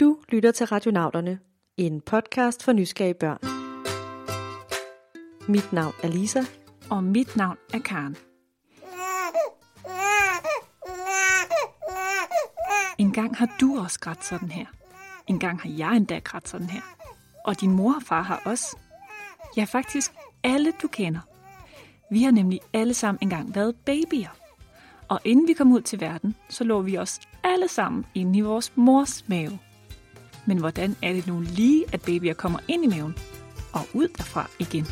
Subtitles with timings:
[0.00, 1.38] Du lytter til Radionauterne,
[1.76, 3.38] en podcast for nysgerrige børn.
[5.48, 6.40] Mit navn er Lisa.
[6.90, 8.16] Og mit navn er Karen.
[12.98, 14.66] En gang har du også grædt sådan her.
[15.26, 16.82] En gang har jeg endda grædt sådan her.
[17.44, 18.76] Og din mor og far har også.
[19.56, 20.12] Ja, faktisk
[20.44, 21.20] alle du kender.
[22.10, 24.36] Vi har nemlig alle sammen engang været babyer.
[25.08, 28.40] Og inden vi kom ud til verden, så lå vi os alle sammen inde i
[28.40, 29.58] vores mors mave.
[30.46, 33.18] Men hvordan er det nu lige, at babyer kommer ind i maven
[33.72, 34.86] og ud derfra igen?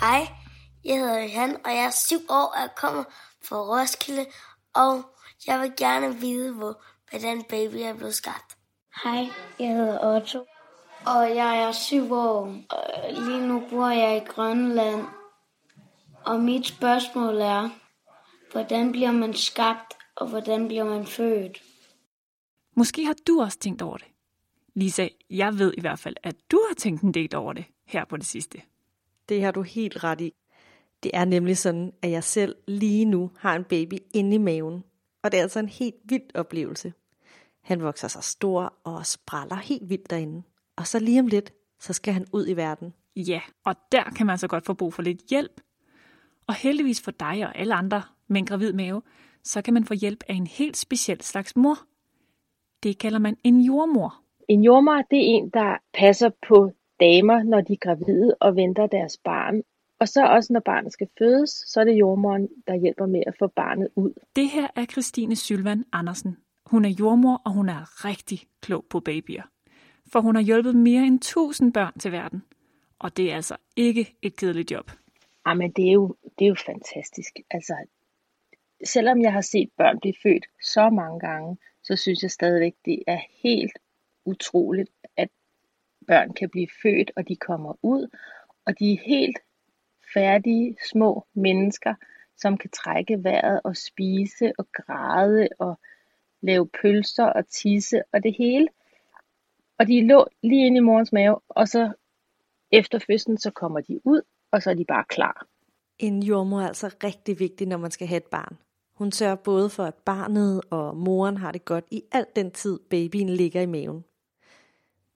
[0.00, 0.28] Hej,
[0.84, 3.04] jeg hedder Johan, og jeg er syv år og jeg kommer
[3.48, 4.26] fra Roskilde,
[4.74, 5.02] og
[5.46, 8.56] jeg vil gerne vide, hvor, hvordan baby er blevet skabt.
[9.04, 9.26] Hej,
[9.58, 10.44] jeg hedder Otto,
[11.06, 12.54] og jeg er syv år.
[12.70, 15.06] Og lige nu bor jeg i Grønland,
[16.24, 17.68] og mit spørgsmål er,
[18.52, 21.62] hvordan bliver man skabt, og hvordan bliver man født?
[22.76, 24.06] Måske har du også tænkt over det.
[24.74, 28.04] Lisa, jeg ved i hvert fald, at du har tænkt en del over det her
[28.04, 28.62] på det sidste.
[29.28, 30.32] Det har du helt ret i.
[31.02, 34.84] Det er nemlig sådan, at jeg selv lige nu har en baby inde i maven.
[35.22, 36.92] Og det er altså en helt vild oplevelse.
[37.62, 40.42] Han vokser sig stor og spræller helt vildt derinde.
[40.76, 42.94] Og så lige om lidt, så skal han ud i verden.
[43.16, 45.60] Ja, og der kan man så godt få brug for lidt hjælp.
[46.46, 49.02] Og heldigvis for dig og alle andre med en gravid mave,
[49.44, 51.78] så kan man få hjælp af en helt speciel slags mor.
[52.82, 54.14] Det kalder man en jordmor.
[54.48, 58.86] En jordmor, det er en, der passer på damer, når de er gravide og venter
[58.86, 59.62] deres barn.
[60.00, 63.34] Og så også når barnet skal fødes, så er det jordmoren, der hjælper med at
[63.38, 64.12] få barnet ud.
[64.36, 66.36] Det her er Christine Sylvan Andersen.
[66.66, 69.42] Hun er jordmor, og hun er rigtig klog på babyer.
[70.12, 72.42] For hun har hjulpet mere end 1000 børn til verden.
[72.98, 74.90] Og det er altså ikke et kedeligt job.
[75.46, 77.32] Jamen, det er jo, det er jo fantastisk.
[77.50, 77.74] Altså,
[78.84, 83.02] selvom jeg har set børn blive født så mange gange, så synes jeg stadigvæk, det
[83.06, 83.78] er helt
[84.24, 85.28] utroligt, at
[86.06, 88.08] børn kan blive født, og de kommer ud,
[88.66, 89.38] og de er helt
[90.14, 91.94] færdige små mennesker,
[92.36, 95.80] som kan trække vejret og spise og græde og
[96.42, 98.68] lave pølser og tisse og det hele.
[99.78, 101.92] Og de lå lige inde i morens mave, og så
[102.72, 105.46] efter fødslen, så kommer de ud, og så er de bare klar.
[105.98, 108.56] En jordmor er altså rigtig vigtig, når man skal have et barn.
[108.92, 112.78] Hun sørger både for, at barnet og moren har det godt i al den tid,
[112.90, 114.04] babyen ligger i maven.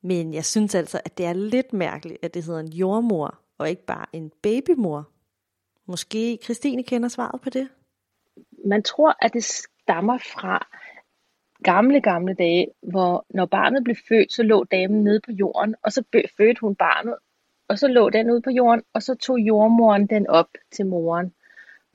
[0.03, 3.71] Men jeg synes altså, at det er lidt mærkeligt, at det hedder en jordmor, og
[3.71, 5.09] ikke bare en babymor.
[5.87, 7.69] Måske Christine kender svaret på det?
[8.65, 10.67] Man tror, at det stammer fra
[11.65, 15.93] gamle, gamle dage, hvor når barnet blev født, så lå damen nede på jorden, og
[15.93, 16.03] så
[16.37, 17.15] fødte hun barnet,
[17.69, 21.33] og så lå den ude på jorden, og så tog jordmoren den op til moren.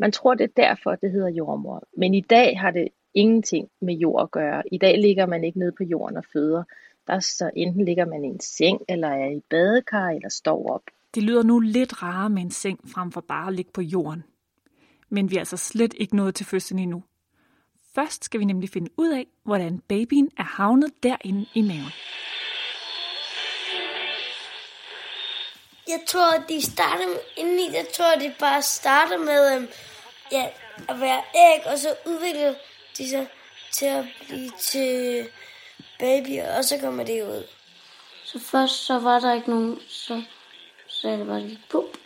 [0.02, 1.84] Man tror, det er derfor, det hedder jordmor.
[1.98, 4.64] Men i dag har det ingenting med jord at gøre.
[4.72, 6.64] I dag ligger man ikke nede på jorden og føder.
[7.08, 10.82] Der så enten ligger man i en seng, eller er i badekar, eller står op.
[11.16, 14.24] Det lyder nu lidt rarere med en seng frem for bare at ligge på jorden.
[15.10, 17.04] Men vi er altså slet ikke nået til fødslen endnu.
[17.96, 21.92] Først skal vi nemlig finde ud af, hvordan babyen er havnet derinde i maven.
[25.94, 27.06] Jeg tror, at de starter
[27.38, 29.68] indeni, jeg tror, at de bare starter med øhm,
[30.32, 30.46] ja,
[30.90, 32.54] at være æg, og så udvikler
[32.98, 33.28] de sig
[33.72, 35.28] til at blive til
[36.00, 37.44] babyer, og så kommer det ud.
[38.26, 40.24] Så først så var der ikke nogen, så
[40.88, 41.98] sagde det bare lige pup,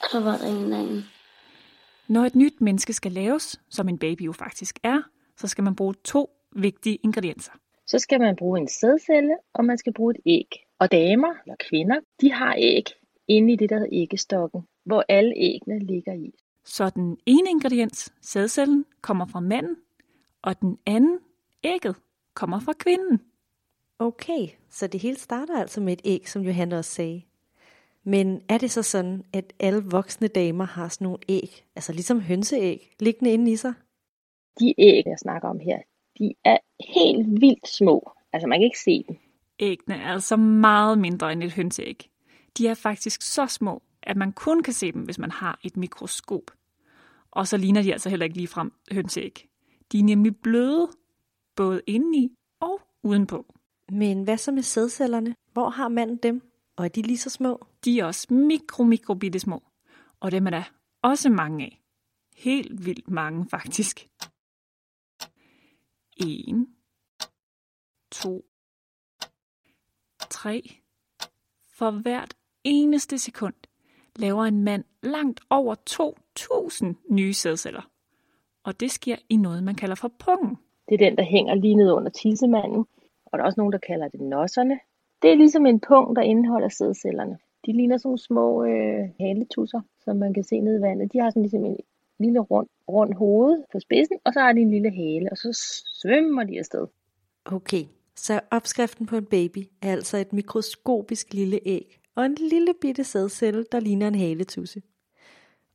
[0.00, 1.10] og så var der ingen anden.
[2.08, 5.02] Når et nyt menneske skal laves, som en baby jo faktisk er,
[5.36, 7.52] så skal man bruge to vigtige ingredienser.
[7.86, 10.48] Så skal man bruge en sædcelle, og man skal bruge et æg.
[10.78, 12.97] Og damer eller kvinder, de har æg
[13.28, 16.34] inde i det, der hedder æggestokken, hvor alle æggene ligger i.
[16.64, 19.76] Så den ene ingrediens, sædcellen, kommer fra manden,
[20.42, 21.18] og den anden,
[21.64, 21.96] ægget,
[22.34, 23.20] kommer fra kvinden.
[23.98, 27.22] Okay, så det hele starter altså med et æg, som Johan også sagde.
[28.04, 32.20] Men er det så sådan, at alle voksne damer har sådan nogle æg, altså ligesom
[32.20, 33.74] hønseæg, liggende inde i sig?
[34.60, 35.78] De æg, jeg snakker om her,
[36.18, 36.58] de er
[36.94, 38.10] helt vildt små.
[38.32, 39.16] Altså man kan ikke se dem.
[39.58, 42.10] Æggene er altså meget mindre end et hønseæg.
[42.56, 45.76] De er faktisk så små, at man kun kan se dem, hvis man har et
[45.76, 46.50] mikroskop.
[47.30, 49.48] Og så ligner de altså heller ikke ligefrem hønseæg.
[49.92, 50.90] De er nemlig bløde,
[51.56, 53.54] både indeni og udenpå.
[53.92, 55.34] Men hvad så med sædcellerne?
[55.52, 56.52] Hvor har manden dem?
[56.76, 57.66] Og er de lige så små?
[57.84, 59.62] De er også mikro, mikro bitte små.
[60.20, 60.62] Og dem er der
[61.02, 61.82] også mange af.
[62.36, 64.08] Helt vildt mange faktisk.
[66.16, 66.66] En,
[68.12, 68.44] to,
[70.30, 70.80] tre.
[71.68, 72.37] For hvert
[72.68, 73.54] eneste sekund
[74.16, 77.90] laver en mand langt over 2.000 nye sædceller.
[78.64, 80.56] og det sker i noget, man kalder for pungen.
[80.88, 82.84] Det er den, der hænger lige ned under tissemanden,
[83.26, 84.78] og der er også nogen, der kalder det nosserne.
[85.22, 87.38] Det er ligesom en pung, der indeholder sædcellerne.
[87.66, 91.12] De ligner sådan nogle små øh, haletusser, som man kan se nede i vandet.
[91.12, 91.76] De har sådan ligesom en
[92.18, 95.48] lille rund, rund hoved på spidsen, og så har de en lille hale, og så
[96.02, 96.86] svømmer de afsted.
[97.44, 97.84] Okay,
[98.16, 103.04] så opskriften på en baby er altså et mikroskopisk lille æg og en lille bitte
[103.04, 104.82] sædcelle, der ligner en haletusse.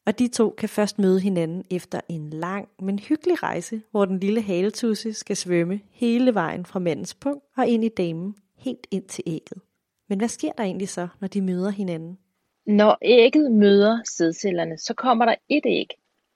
[0.06, 4.20] Og de to kan først møde hinanden efter en lang, men hyggelig rejse, hvor den
[4.20, 9.04] lille haletusse skal svømme hele vejen fra mandens punkt og ind i damen, helt ind
[9.04, 9.62] til ægget.
[10.10, 12.18] Men hvad sker der egentlig så, når de møder hinanden?
[12.66, 15.88] Når ægget møder sædcellerne, så kommer der et æg,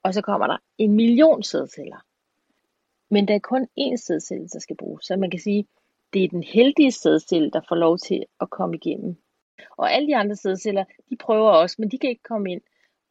[0.02, 2.04] og så kommer der en million sædceller.
[3.10, 5.06] Men der er kun én sædcelle, der skal bruges.
[5.06, 5.66] Så man kan sige,
[6.12, 9.16] det er den heldige sædcelle, der får lov til at komme igennem.
[9.76, 12.60] Og alle de andre sædceller, de prøver også, men de kan ikke komme ind.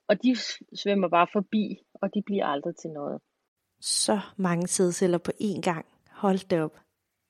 [0.07, 0.35] Og de
[0.75, 3.21] svømmer bare forbi, og de bliver aldrig til noget.
[3.81, 5.85] Så mange sædceller på én gang.
[6.11, 6.79] Hold det op.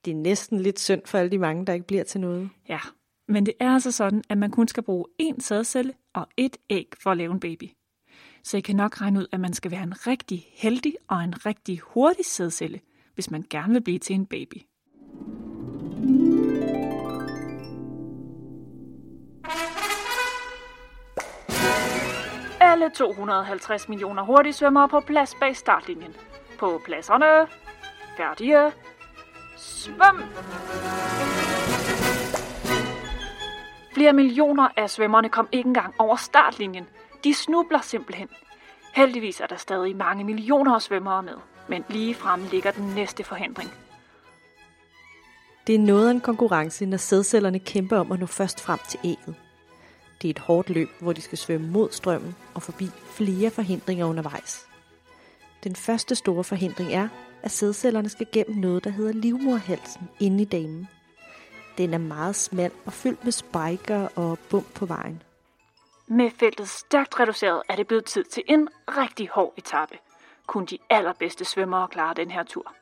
[0.05, 2.49] Det er næsten lidt synd for alle de mange, der ikke bliver til noget.
[2.69, 2.79] Ja,
[3.27, 6.87] men det er altså sådan, at man kun skal bruge én sædcelle og et æg
[7.03, 7.69] for at lave en baby.
[8.43, 11.45] Så I kan nok regne ud, at man skal være en rigtig heldig og en
[11.45, 12.79] rigtig hurtig sædcelle,
[13.13, 14.61] hvis man gerne vil blive til en baby.
[22.77, 26.15] Alle 250 millioner hurtigsvømmere på plads bag startlinjen.
[26.59, 27.47] På pladserne.
[28.17, 28.71] Færdige.
[29.57, 30.23] Svøm!
[33.93, 36.85] Flere millioner af svømmerne kom ikke engang over startlinjen.
[37.23, 38.27] De snubler simpelthen.
[38.95, 41.35] Heldigvis er der stadig mange millioner af svømmere med,
[41.67, 43.69] men lige frem ligger den næste forhindring.
[45.67, 48.99] Det er noget af en konkurrence, når sædcellerne kæmper om at nå først frem til
[49.03, 49.35] ægget.
[50.21, 54.05] Det er et hårdt løb, hvor de skal svømme mod strømmen og forbi flere forhindringer
[54.05, 54.67] undervejs.
[55.63, 57.09] Den første store forhindring er,
[57.43, 60.87] at sædcellerne skal gennem noget, der hedder livmorhalsen inde i damen.
[61.77, 65.23] Den er meget smal og fyldt med spiker og bump på vejen.
[66.07, 69.97] Med feltet stærkt reduceret er det blevet tid til en rigtig hård etape.
[70.47, 72.73] Kun de allerbedste svømmere klarer den her tur.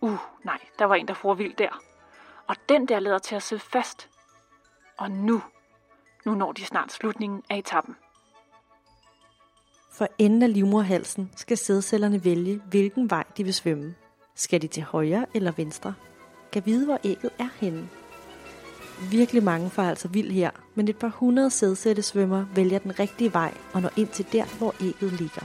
[0.00, 1.82] Uh, nej, der var en, der for vild der.
[2.46, 4.08] Og den der leder til at sidde fast.
[4.96, 5.42] Og nu,
[6.26, 7.96] nu når de snart slutningen af etappen.
[9.92, 13.94] For enden af livmorhalsen skal sædcellerne vælge, hvilken vej de vil svømme.
[14.34, 15.94] Skal de til højre eller venstre?
[16.52, 17.88] Kan vide, hvor ægget er henne.
[19.10, 23.54] Virkelig mange får altså vild her, men et par hundrede sædsættesvømmer vælger den rigtige vej
[23.72, 25.42] og når ind til der, hvor ægget ligger.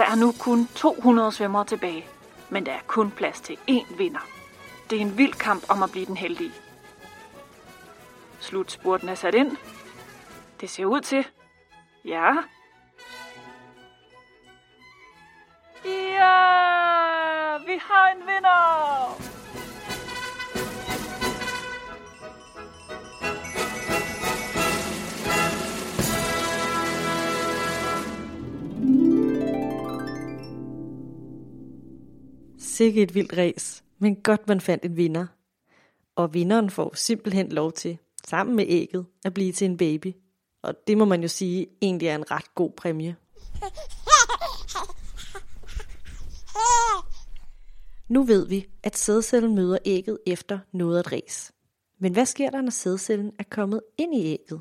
[0.00, 2.06] Der er nu kun 200 svømmere tilbage,
[2.48, 4.28] men der er kun plads til én vinder.
[4.90, 6.52] Det er en vild kamp om at blive den heldige.
[8.38, 9.56] Slutspurten er sat ind.
[10.60, 11.26] Det ser ud til.
[12.04, 12.32] Ja.
[15.84, 19.19] Ja, vi har en vinder!
[32.80, 35.26] Sikke et vildt ræs, men godt man fandt en vinder.
[36.16, 40.12] Og vinderen får simpelthen lov til, sammen med ægget, at blive til en baby.
[40.62, 43.16] Og det må man jo sige egentlig er en ret god præmie.
[48.08, 51.52] Nu ved vi, at sædcellen møder ægget efter noget at ræs.
[51.98, 54.60] Men hvad sker der, når sædcellen er kommet ind i ægget?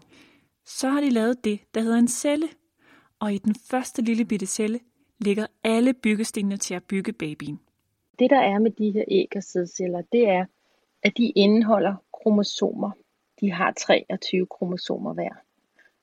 [0.66, 2.50] Så har de lavet det, der hedder en celle.
[3.20, 4.80] Og i den første lille bitte celle
[5.20, 7.60] ligger alle byggestenene til at bygge babyen.
[8.20, 10.46] Det der er med de her æg og sædceller, det er,
[11.04, 12.92] at de indeholder kromosomer.
[13.42, 15.34] De har 23 kromosomer hver.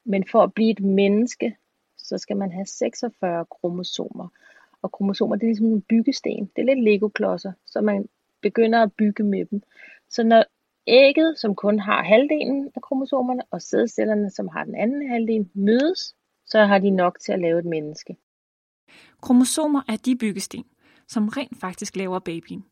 [0.05, 1.57] Men for at blive et menneske,
[1.99, 4.29] så skal man have 46 kromosomer.
[4.83, 6.51] Og kromosomer, det er ligesom en byggesten.
[6.57, 8.09] Det er lidt legoklodser, så man
[8.43, 9.63] begynder at bygge med dem.
[10.11, 10.45] Så når
[10.87, 16.15] ægget, som kun har halvdelen af kromosomerne, og sædcellerne, som har den anden halvdel, mødes,
[16.47, 18.17] så har de nok til at lave et menneske.
[19.21, 20.65] Kromosomer er de byggesten,
[21.09, 22.65] som rent faktisk laver babyen.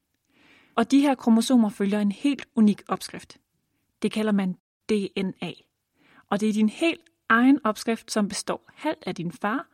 [0.77, 3.41] Og de her kromosomer følger en helt unik opskrift.
[4.03, 4.57] Det kalder man
[4.89, 5.53] DNA.
[6.31, 9.69] Og det er din helt egen opskrift, som består halvt af din far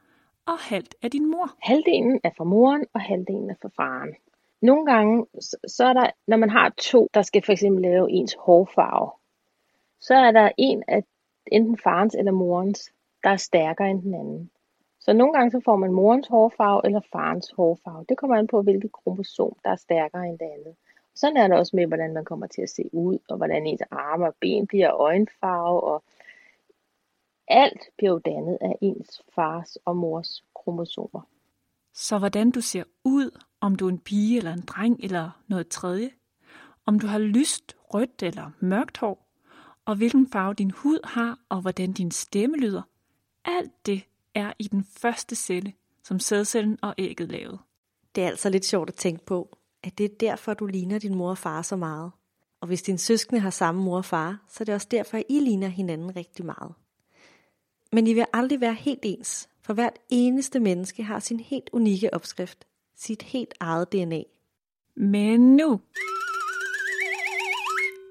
[0.47, 1.50] og halvt af din mor.
[1.62, 4.14] Halvdelen er fra moren, og halvdelen er fra faren.
[4.62, 5.26] Nogle gange,
[5.69, 9.11] så er der, når man har to, der skal for eksempel lave ens hårfarve,
[10.00, 11.05] så er der en af
[11.47, 12.93] enten farens eller morens,
[13.25, 14.50] der er stærkere end den anden.
[15.00, 18.04] Så nogle gange så får man morens hårfarve eller farens hårfarve.
[18.09, 20.75] Det kommer an på, hvilket kromosom, der er stærkere end det andet.
[21.14, 23.83] Sådan er det også med, hvordan man kommer til at se ud, og hvordan ens
[23.90, 26.04] arme og ben bliver øjenfarve, og
[27.49, 31.21] alt bliver jo dannet af ens fars og mors kromosomer.
[31.95, 35.69] Så hvordan du ser ud, om du er en pige eller en dreng eller noget
[35.69, 36.11] tredje,
[36.87, 39.26] om du har lyst, rødt eller mørkt hår,
[39.85, 42.83] og hvilken farve din hud har, og hvordan din stemme lyder,
[43.45, 44.02] alt det
[44.34, 45.72] er i den første celle,
[46.04, 47.58] som sædcellen og ægget lavede.
[48.14, 51.14] Det er altså lidt sjovt at tænke på, at det er derfor, du ligner din
[51.14, 52.12] mor og far så meget.
[52.60, 55.25] Og hvis din søskende har samme mor og far, så er det også derfor, at
[55.28, 56.75] I ligner hinanden rigtig meget.
[57.92, 62.14] Men I vil aldrig være helt ens, for hvert eneste menneske har sin helt unikke
[62.14, 62.64] opskrift,
[62.96, 64.22] sit helt eget DNA.
[64.96, 65.80] Men nu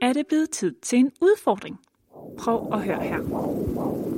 [0.02, 1.80] er det blevet tid til en udfordring.
[2.38, 4.09] Prøv at høre her.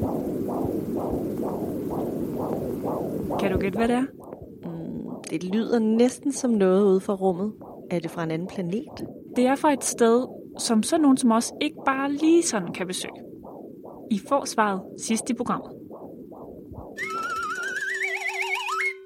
[3.41, 4.05] Kan du gætte, hvad det er?
[4.65, 7.53] Mm, det lyder næsten som noget ude fra rummet.
[7.91, 9.07] Er det fra en anden planet?
[9.35, 12.87] Det er fra et sted, som så nogen som os ikke bare lige sådan kan
[12.87, 13.23] besøge.
[14.11, 15.71] I får svaret sidst i programmet.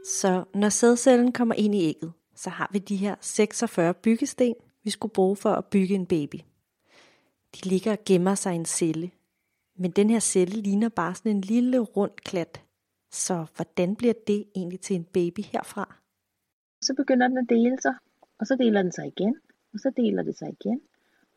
[0.07, 4.89] Så når sædcellen kommer ind i ægget, så har vi de her 46 byggesten, vi
[4.89, 6.35] skulle bruge for at bygge en baby.
[7.55, 9.11] De ligger og gemmer sig i en celle.
[9.77, 12.64] Men den her celle ligner bare sådan en lille rund klat.
[13.15, 15.95] Så hvordan bliver det egentlig til en baby herfra?
[16.81, 17.95] Så begynder den at dele sig,
[18.39, 19.36] og så deler den sig igen,
[19.74, 20.81] og så deler det sig igen.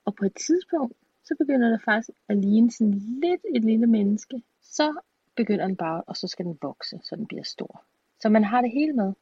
[0.04, 4.42] Og på et tidspunkt, så begynder det faktisk at ligne sådan lidt et lille menneske.
[4.62, 5.00] Så
[5.36, 7.84] begynder den bare, og så skal den vokse, så den bliver stor.
[8.20, 9.12] Så man har det hele med.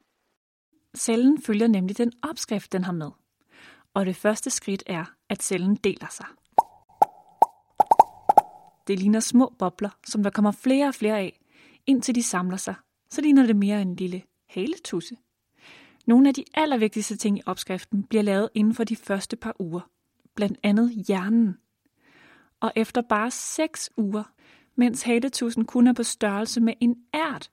[0.97, 3.11] Cellen følger nemlig den opskrift, den har med.
[3.95, 6.27] Og det første skridt er, at cellen deler sig.
[8.87, 11.41] Det ligner små bobler, som der kommer flere og flere af,
[11.87, 12.75] indtil de samler sig.
[13.11, 15.17] Så ligner det mere en lille haletusse.
[16.07, 19.91] Nogle af de allervigtigste ting i opskriften bliver lavet inden for de første par uger.
[20.35, 21.59] Blandt andet hjernen.
[22.61, 24.33] Og efter bare 6 uger,
[24.75, 27.51] mens haletussen kun er på størrelse med en ært,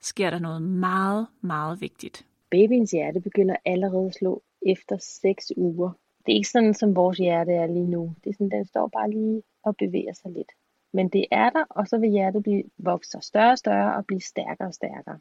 [0.00, 2.26] sker der noget meget, meget vigtigt.
[2.50, 5.90] Babyens hjerte begynder allerede at slå efter 6 uger.
[6.26, 8.14] Det er ikke sådan, som vores hjerte er lige nu.
[8.24, 10.52] Det er sådan, den står bare lige og bevæger sig lidt.
[10.92, 14.20] Men det er der, og så vil hjertet blive vokse større og større og blive
[14.20, 15.18] stærkere og stærkere.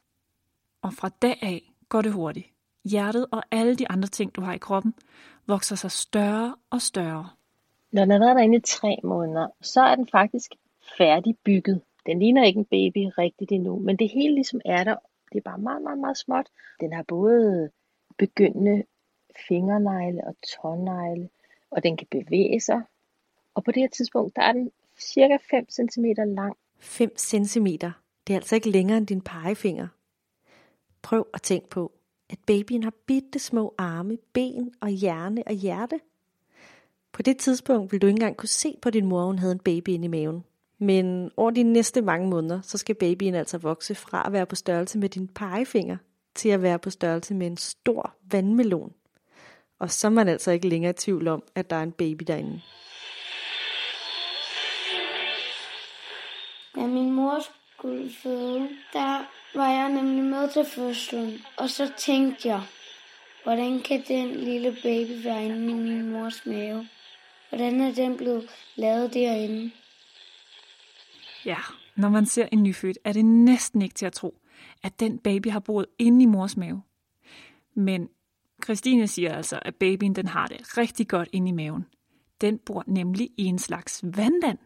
[0.82, 2.48] Og fra dag af går det hurtigt.
[2.84, 4.94] Hjertet og alle de andre ting, du har i kroppen,
[5.48, 7.30] vokser sig større og større.
[7.92, 10.52] Når den har været derinde i tre måneder, så er den faktisk
[10.98, 11.82] færdigbygget.
[12.06, 14.96] Den ligner ikke en baby rigtigt endnu, men det hele ligesom er der.
[15.32, 16.48] Det er bare meget, meget, meget småt.
[16.80, 17.70] Den har både
[18.18, 18.84] begyndende
[19.48, 21.30] fingernegle og tånegle,
[21.72, 22.82] og den kan bevæge sig.
[23.56, 26.54] Og på det her tidspunkt, der er den cirka 5 cm lang.
[26.80, 27.66] 5 cm.
[28.28, 29.88] Det er altså ikke længere end din pegefinger.
[31.02, 31.92] Prøv at tænke på,
[32.30, 36.00] at babyen har bitte små arme, ben og hjerne og hjerte.
[37.12, 39.60] På det tidspunkt vil du ikke engang kunne se på din mor, hun havde en
[39.60, 40.44] baby inde i maven.
[40.80, 44.56] Men over de næste mange måneder, så skal babyen altså vokse fra at være på
[44.56, 45.98] størrelse med din pegefinger,
[46.36, 48.94] til at være på størrelse med en stor vandmelon.
[49.80, 52.24] Og så er man altså ikke længere i tvivl om, at der er en baby
[52.28, 52.62] derinde.
[56.78, 57.40] Da min mor
[57.78, 61.34] skulle føde, der var jeg nemlig med til fødslen.
[61.58, 62.62] Og så tænkte jeg,
[63.44, 66.88] hvordan kan den lille baby være inde i min mors mave?
[67.50, 69.72] Hvordan er den blevet lavet derinde?
[71.46, 71.58] Ja,
[71.96, 74.38] når man ser en nyfødt, er det næsten ikke til at tro,
[74.84, 76.82] at den baby har boet inde i mors mave.
[77.76, 78.10] Men
[78.64, 81.86] Christine siger altså, at babyen den har det rigtig godt inde i maven.
[82.42, 84.58] Den bor nemlig i en slags vandland.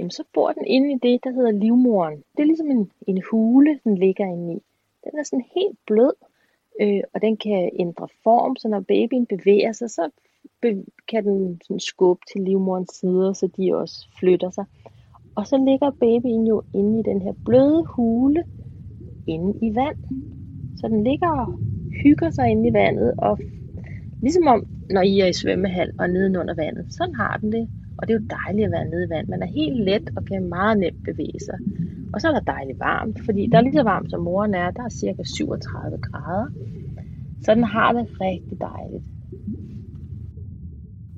[0.00, 2.16] Jamen, så bor den inde i det, der hedder livmoren.
[2.16, 4.58] Det er ligesom en, en hule, den ligger inde i.
[5.04, 6.12] Den er sådan helt blød,
[6.80, 10.10] øh, og den kan ændre form, så når babyen bevæger sig, så
[11.08, 14.64] kan den sådan skubbe til livmorens sider, så de også flytter sig.
[15.36, 18.44] Og så ligger babyen jo inde i den her bløde hule
[19.26, 19.98] inde i vand.
[20.76, 21.58] Så den ligger og
[22.02, 23.38] hygger sig inde i vandet, og
[24.22, 27.68] ligesom om, når I er i svømmehal og nedenunder vandet, sådan har den det.
[28.00, 29.28] Og det er jo dejligt at være nede i vand.
[29.28, 31.58] Man er helt let og kan meget nemt bevæge sig.
[32.12, 34.70] Og så er der dejligt varmt, fordi der er lige så varmt som moren er.
[34.70, 36.46] Der er cirka 37 grader.
[37.44, 39.04] Så den har det rigtig dejligt.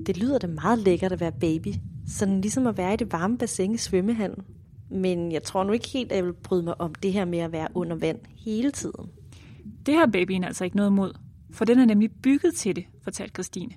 [0.07, 1.69] Det lyder da meget lækkert at være baby.
[2.07, 4.45] Sådan ligesom at være i det varme bassin i svømmehallen.
[4.91, 7.39] Men jeg tror nu ikke helt, at jeg vil bryde mig om det her med
[7.39, 9.11] at være under vand hele tiden.
[9.87, 11.12] Det har babyen altså ikke noget imod,
[11.53, 13.73] for den er nemlig bygget til det, fortalte Christine.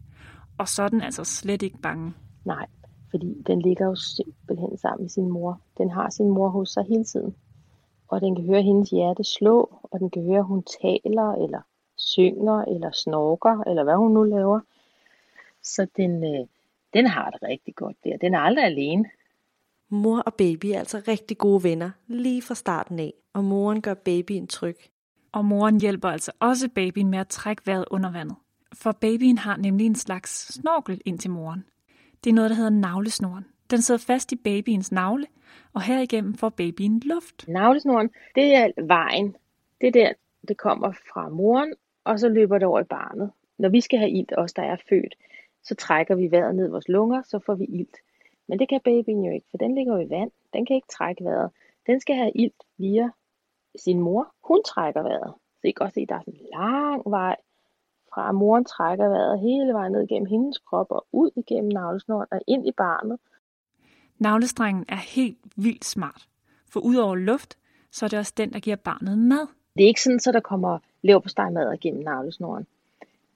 [0.58, 2.14] Og så er den altså slet ikke bange.
[2.46, 2.66] Nej,
[3.16, 5.62] fordi den ligger jo simpelthen sammen med sin mor.
[5.78, 7.36] Den har sin mor hos sig hele tiden.
[8.08, 11.62] Og den kan høre hendes hjerte slå, og den kan høre, at hun taler, eller
[11.98, 14.60] synger eller snorker, eller hvad hun nu laver.
[15.64, 16.48] Så den, øh,
[16.94, 18.18] den har det rigtig godt der.
[18.18, 19.06] Den er aldrig alene.
[19.90, 23.94] Mor og baby er altså rigtig gode venner lige fra starten af, og moren gør
[23.94, 24.78] babyen tryg.
[25.32, 28.36] Og moren hjælper altså også babyen med at trække vejret under vandet.
[28.74, 31.64] For babyen har nemlig en slags snorkel ind til moren.
[32.26, 33.46] Det er noget, der hedder navlesnoren.
[33.72, 35.28] Den sidder fast i babyens navle,
[35.74, 37.48] og herigennem får babyen luft.
[37.48, 39.36] Navlesnoren, det er vejen.
[39.82, 40.14] Det er der,
[40.48, 43.32] det kommer fra moren, og så løber det over i barnet.
[43.58, 45.16] Når vi skal have ilt, os der er født,
[45.64, 47.98] så trækker vi vejret ned i vores lunger, så får vi ilt.
[48.48, 50.32] Men det kan babyen jo ikke, for den ligger jo i vand.
[50.54, 51.52] Den kan ikke trække vejret.
[51.88, 53.10] Den skal have ilt via
[53.76, 54.34] sin mor.
[54.44, 55.34] Hun trækker vejret.
[55.62, 57.36] Så I kan også se, at der er sådan en lang vej
[58.16, 62.28] fra at moren trækker vejret hele vejen ned gennem hendes krop og ud igennem navlesnoren
[62.32, 63.20] og ind i barnet.
[64.20, 66.28] Navlestrengen er helt vildt smart,
[66.70, 67.58] for udover luft,
[67.92, 69.48] så er det også den, der giver barnet mad.
[69.76, 70.80] Det er ikke sådan, så der kommer
[71.54, 72.68] mad gennem navlesnoren.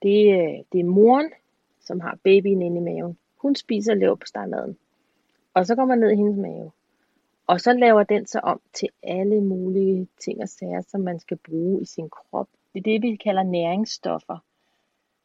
[0.01, 1.29] Det, er, det er moren,
[1.81, 3.17] som har babyen inde i maven.
[3.41, 3.95] Hun spiser
[4.49, 4.77] maden.
[5.53, 6.71] Og så kommer ned i hendes mave.
[7.47, 11.37] Og så laver den sig om til alle mulige ting og sager, som man skal
[11.37, 12.47] bruge i sin krop.
[12.73, 14.37] Det er det, vi kalder næringsstoffer.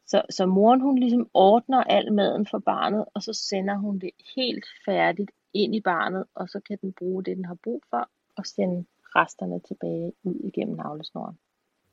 [0.07, 4.11] Så, så moren hun ligesom ordner al maden for barnet, og så sender hun det
[4.37, 8.09] helt færdigt ind i barnet, og så kan den bruge det, den har brug for,
[8.37, 8.85] og sende
[9.17, 11.39] resterne tilbage ud igennem navlesnoren.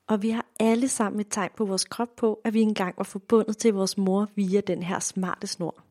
[0.07, 3.03] Og vi har alle sammen et tegn på vores krop på, at vi engang var
[3.03, 5.83] forbundet til vores mor via den her smarte snor.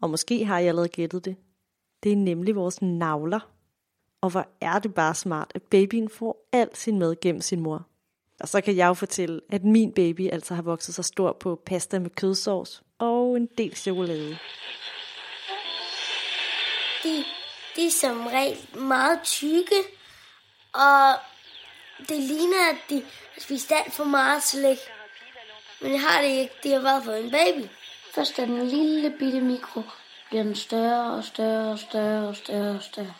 [0.00, 1.36] Og måske har jeg allerede gættet det.
[2.02, 3.50] Det er nemlig vores navler.
[4.20, 7.86] Og hvor er det bare smart, at babyen får alt sin mad gennem sin mor.
[8.40, 11.60] Og så kan jeg jo fortælle, at min baby altså har vokset så stor på
[11.66, 14.38] pasta med kødsovs og en del chokolade.
[17.02, 17.24] De,
[17.76, 19.76] de er som regel meget tykke,
[20.72, 21.14] og
[22.08, 23.02] det ligner, at de
[23.34, 24.78] har spist alt for meget slik.
[25.80, 26.54] Men det har det ikke.
[26.62, 27.66] De har bare fået en baby.
[28.14, 29.82] Først er den lille bitte mikro,
[30.28, 33.14] bliver den større og større og større og større og større.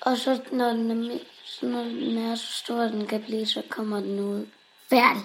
[0.00, 1.18] Og så når den er
[1.60, 4.46] så når den er så stor, at den kan blive, så kommer den ud.
[4.90, 5.22] Færdig.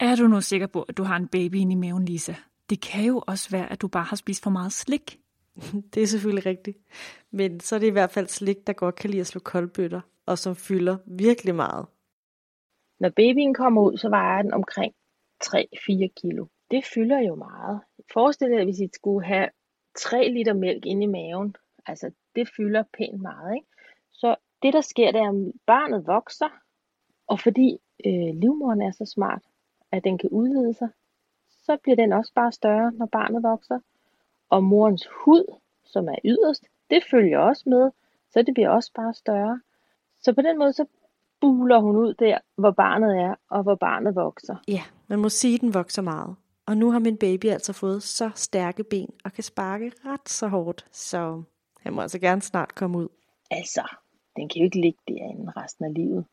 [0.00, 2.34] Er du nu sikker på, at du har en baby inde i maven, Lisa?
[2.70, 5.18] Det kan jo også være, at du bare har spist for meget slik.
[5.94, 6.78] det er selvfølgelig rigtigt.
[7.30, 10.00] Men så er det i hvert fald slik, der godt kan lide at slå koldbøtter,
[10.26, 11.86] og som fylder virkelig meget.
[13.00, 14.94] Når babyen kommer ud, så vejer den omkring
[15.44, 16.46] 3-4 kilo.
[16.70, 17.80] Det fylder jo meget.
[18.12, 19.48] Forestil dig, hvis I skulle have
[19.98, 21.54] 3 liter mælk inde i maven.
[21.86, 23.66] Altså, det fylder pænt meget, ikke?
[24.12, 26.48] Så det, der sker, det er, at barnet vokser,
[27.26, 29.42] og fordi øh, livmoderen er så smart,
[29.92, 30.88] at den kan udvide sig,
[31.48, 33.78] så bliver den også bare større, når barnet vokser.
[34.50, 37.90] Og morens hud, som er yderst, det følger også med,
[38.30, 39.60] så det bliver også bare større.
[40.22, 40.86] Så på den måde, så
[41.40, 44.56] buler hun ud der, hvor barnet er, og hvor barnet vokser.
[44.68, 46.36] Ja, man må sige, at den vokser meget.
[46.66, 50.48] Og nu har min baby altså fået så stærke ben, og kan sparke ret så
[50.48, 51.42] hårdt, så
[51.80, 53.08] han må altså gerne snart komme ud.
[53.50, 53.82] Altså,
[54.40, 56.24] den kan jo ikke ligge derinde resten af livet.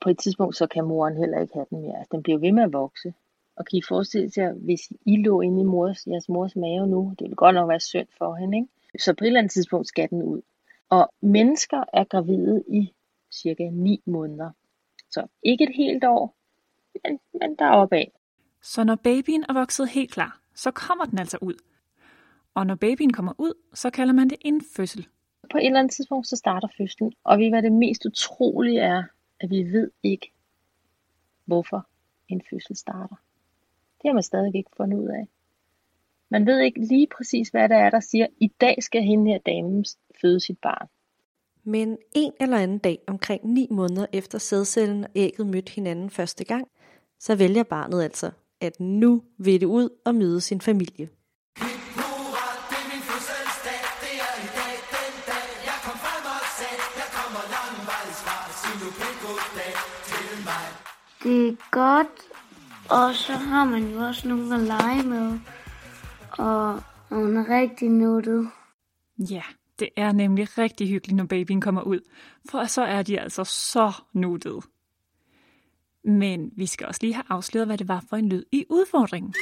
[0.00, 1.98] På et tidspunkt, så kan moren heller ikke have den mere.
[1.98, 3.14] Altså, den bliver ved med at vokse.
[3.56, 7.14] Og kan I forestille jer, hvis I lå inde i mors, jeres mors mave nu,
[7.18, 8.68] det ville godt nok være synd for hende, ikke?
[8.98, 10.40] Så på et eller andet tidspunkt skal den ud.
[10.88, 12.92] Og mennesker er gravide i
[13.30, 14.50] cirka 9 måneder.
[15.10, 16.34] Så ikke et helt år,
[17.04, 18.12] men, men deroppe af.
[18.62, 21.54] Så når babyen er vokset helt klar, så kommer den altså ud.
[22.54, 25.06] Og når babyen kommer ud, så kalder man det en fødsel
[25.50, 27.12] på et eller andet tidspunkt, så starter fødslen.
[27.24, 29.02] Og vi hvad det mest utrolige er,
[29.40, 30.32] at vi ved ikke,
[31.44, 31.86] hvorfor
[32.28, 33.16] en fødsel starter.
[34.02, 35.28] Det har man stadig ikke fundet ud af.
[36.30, 39.38] Man ved ikke lige præcis, hvad det er, der siger, i dag skal hende her
[39.38, 39.84] damen
[40.20, 40.88] føde sit barn.
[41.64, 46.44] Men en eller anden dag, omkring 9 måneder efter sædcellen og ægget mødte hinanden første
[46.44, 46.68] gang,
[47.18, 48.30] så vælger barnet altså,
[48.60, 51.08] at nu vil det ud og møde sin familie.
[61.28, 62.06] Det er godt,
[62.90, 65.38] og så har man jo også nogen at lege med,
[66.30, 68.48] og hun er rigtig nuttet.
[69.30, 69.42] Ja,
[69.78, 72.00] det er nemlig rigtig hyggeligt, når babyen kommer ud,
[72.50, 74.60] for så er de altså så nuttede.
[76.04, 79.34] Men vi skal også lige have afsløret, hvad det var for en lyd i udfordringen.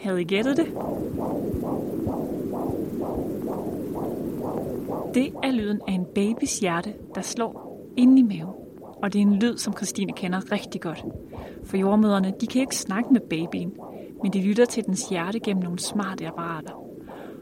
[0.00, 0.66] Havde I gættet det?
[5.14, 8.63] Det er lyden af en babys hjerte, der slår ind i maven.
[9.02, 11.04] Og det er en lyd, som Christine kender rigtig godt.
[11.64, 13.74] For jordmøderne, de kan ikke snakke med babyen,
[14.22, 16.72] men de lytter til dens hjerte gennem nogle smarte apparater.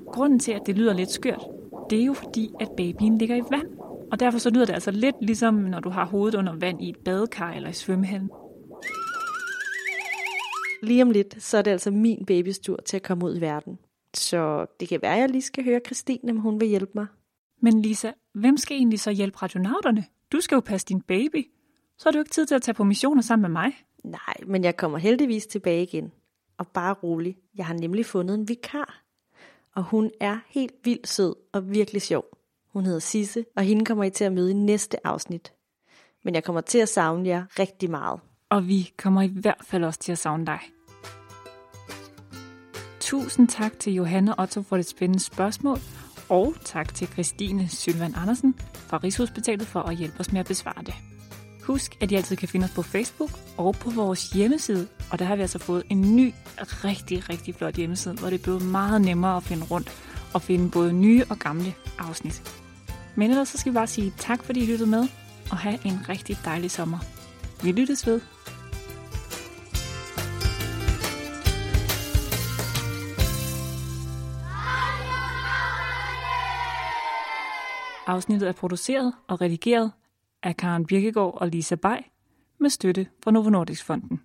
[0.06, 1.46] Grunden til, at det lyder lidt skørt,
[1.90, 3.66] det er jo fordi, at babyen ligger i vand.
[4.12, 6.88] Og derfor så lyder det altså lidt ligesom, når du har hovedet under vand i
[6.88, 8.30] et badekar eller i svømmehallen.
[10.82, 13.40] lige om lidt, så er det altså min babys tur til at komme ud i
[13.40, 13.78] verden.
[14.14, 17.06] Så det kan være, at jeg lige skal høre Christine, om hun vil hjælpe mig.
[17.60, 20.04] Men Lisa, hvem skal egentlig så hjælpe radionauterne?
[20.32, 21.50] Du skal jo passe din baby.
[21.98, 23.72] Så har du ikke tid til at tage på missioner sammen med mig.
[24.04, 26.12] Nej, men jeg kommer heldigvis tilbage igen.
[26.58, 29.02] Og bare rolig, jeg har nemlig fundet en vikar.
[29.74, 32.24] Og hun er helt vildt sød og virkelig sjov.
[32.72, 35.52] Hun hedder Sisse, og hende kommer I til at møde i næste afsnit.
[36.22, 38.20] Men jeg kommer til at savne jer rigtig meget.
[38.48, 40.60] Og vi kommer i hvert fald også til at savne dig.
[43.12, 45.78] Tusind tak til Johanne Otto for det spændende spørgsmål,
[46.28, 50.82] og tak til Christine Sylvan Andersen fra Rigshospitalet for at hjælpe os med at besvare
[50.86, 50.94] det.
[51.62, 55.24] Husk, at I altid kan finde os på Facebook og på vores hjemmeside, og der
[55.24, 59.00] har vi altså fået en ny, rigtig, rigtig flot hjemmeside, hvor det er blevet meget
[59.00, 59.90] nemmere at finde rundt
[60.34, 62.42] og finde både nye og gamle afsnit.
[63.14, 65.08] Men ellers så skal vi bare sige tak, fordi I lyttede med,
[65.50, 66.98] og have en rigtig dejlig sommer.
[67.62, 68.20] Vi lyttes ved.
[78.06, 79.92] Afsnittet er produceret og redigeret
[80.42, 81.96] af Karen Birkegaard og Lisa Bay
[82.58, 84.22] med støtte fra Novo Nordisk Fonden.